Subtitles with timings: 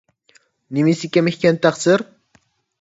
[0.77, 2.09] نېمىسى كەم ئىكەن تەقسىر؟